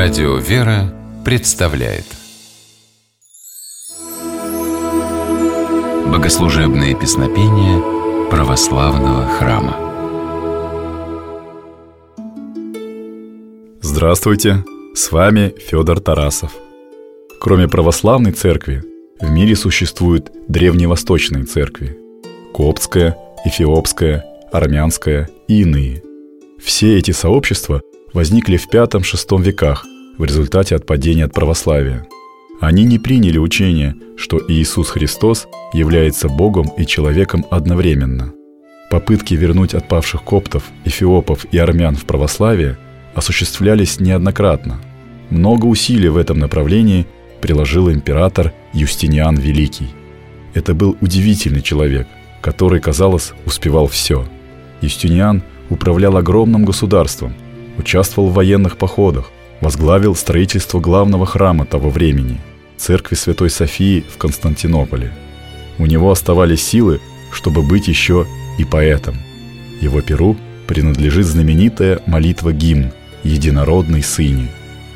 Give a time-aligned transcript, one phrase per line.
[0.00, 2.04] Радио «Вера» представляет
[6.06, 9.76] Богослужебные песнопения православного храма
[13.80, 14.62] Здравствуйте!
[14.94, 16.52] С вами Федор Тарасов.
[17.40, 18.84] Кроме православной церкви,
[19.20, 21.98] в мире существуют древневосточные церкви–
[22.54, 26.04] коптская, эфиопская, армянская и иные.
[26.60, 29.84] Все эти сообщества возникли в V-VI веках
[30.16, 32.06] в результате отпадения от православия.
[32.60, 38.32] Они не приняли учение, что Иисус Христос является Богом и человеком одновременно.
[38.90, 42.78] Попытки вернуть отпавших коптов, эфиопов и армян в православие
[43.14, 44.80] осуществлялись неоднократно.
[45.30, 47.06] Много усилий в этом направлении
[47.40, 49.88] приложил император Юстиниан Великий.
[50.54, 52.08] Это был удивительный человек,
[52.40, 54.26] который, казалось, успевал все.
[54.80, 57.34] Юстиниан управлял огромным государством–
[57.78, 62.40] участвовал в военных походах, возглавил строительство главного храма того времени–
[62.76, 65.12] церкви Святой Софии в Константинополе.
[65.78, 67.00] У него оставались силы,
[67.32, 68.26] чтобы быть еще
[68.58, 69.16] и поэтом.
[69.80, 74.48] Его перу принадлежит знаменитая молитва-гимн «Единородный Сыне».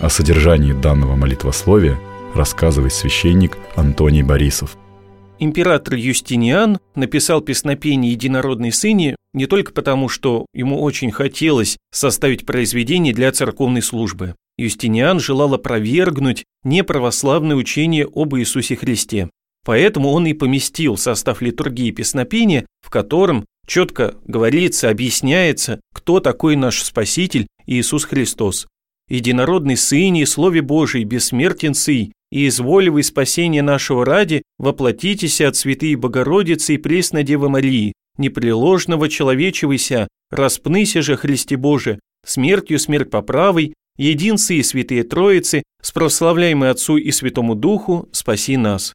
[0.00, 1.98] О содержании данного молитвословия
[2.34, 4.76] рассказывает священник Антоний Борисов–
[5.40, 13.12] Император Юстиниан написал песнопение «Единородной сыне» не только потому, что ему очень хотелось составить произведение
[13.12, 14.34] для церковной службы.
[14.56, 19.28] Юстиниан желал опровергнуть неправославное учение об Иисусе Христе.
[19.66, 26.82] Поэтому он и поместил состав литургии песнопения, в котором четко говорится, объясняется, кто такой наш
[26.82, 28.66] Спаситель Иисус Христос.
[29.08, 36.74] «Единородный Сыне, Слове Божий, бессмертен Сый, и изволивый спасение нашего ради, воплотитесь от святые Богородицы
[36.74, 44.62] и Пресной Девы Марии, непреложного человечевыся, распныся же Христе Боже, смертью смерть поправой, единцы и
[44.62, 48.94] святые Троицы, с прославляемой Отцу и Святому Духу, спаси нас.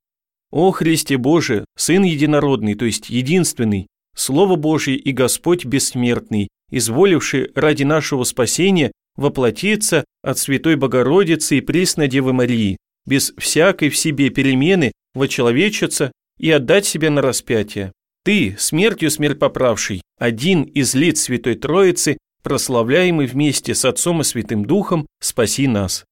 [0.51, 7.83] О Христе Боже, Сын Единородный, то есть Единственный, Слово Божие и Господь Бессмертный, изволивший ради
[7.83, 14.91] нашего спасения воплотиться от Святой Богородицы и Пресной Девы Марии, без всякой в себе перемены
[15.13, 17.91] вочеловечиться и отдать себя на распятие.
[18.23, 24.65] Ты, смертью смерть поправший, один из лиц Святой Троицы, прославляемый вместе с Отцом и Святым
[24.65, 26.05] Духом, спаси нас.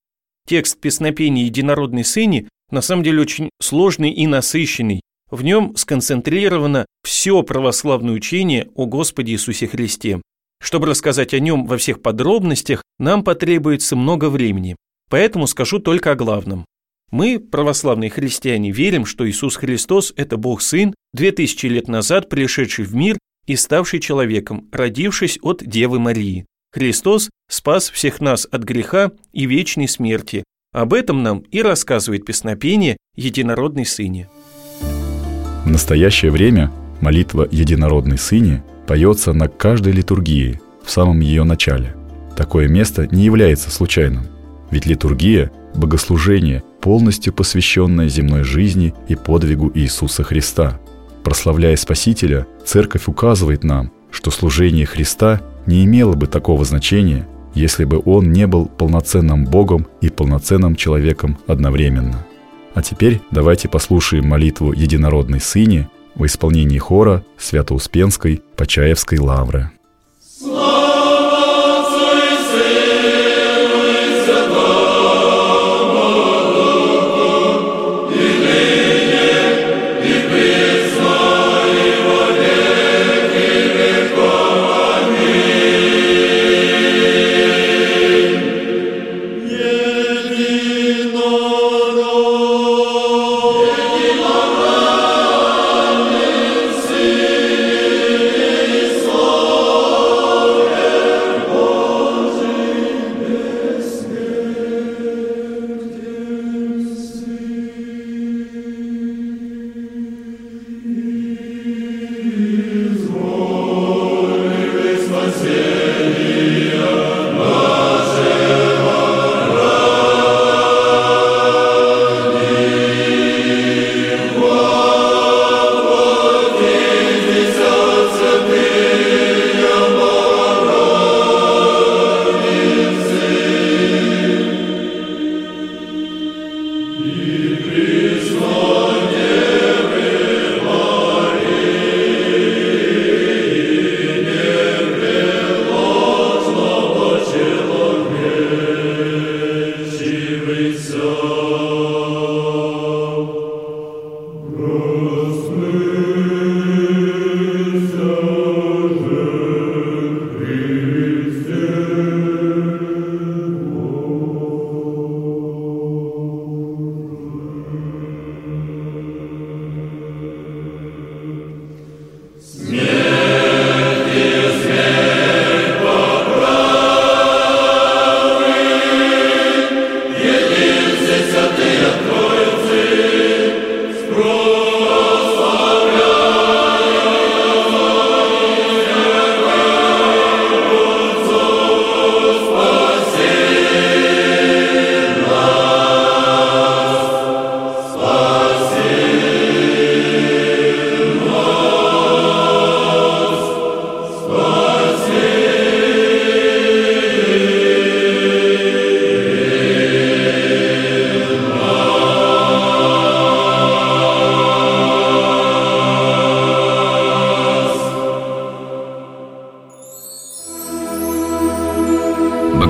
[0.47, 5.01] Текст песнопения «Единородный Сыне» на самом деле очень сложный и насыщенный.
[5.29, 10.21] В нем сконцентрировано все православное учение о Господе Иисусе Христе.
[10.61, 14.77] Чтобы рассказать о нем во всех подробностях, нам потребуется много времени.
[15.09, 16.65] Поэтому скажу только о главном.
[17.09, 22.83] Мы, православные христиане, верим, что Иисус Христос– это Бог Сын, две тысячи лет назад пришедший
[22.83, 26.45] в мир и ставший человеком, родившись от Девы Марии.
[26.73, 30.43] Христос спас всех нас от греха и вечной смерти.
[30.73, 34.27] Об этом нам и рассказывает песнопение «Единородный Сыне».
[35.63, 41.95] В настоящее время молитва «Единородный Сыне» поется на каждой литургии в самом ее начале.
[42.35, 44.27] Такое место не является случайным,
[44.71, 50.79] ведь литургия– богослужение, полностью посвященное земной жизни и подвигу Иисуса Христа.
[51.21, 58.01] Прославляя Спасителя, Церковь указывает нам, что служение Христа не имело бы такого значения, если бы
[58.05, 62.25] Он не был полноценным Богом и полноценным человеком одновременно.
[62.73, 69.71] А теперь давайте послушаем молитву Единородной Сыне в исполнении хора Свято-Успенской Почаевской лавры.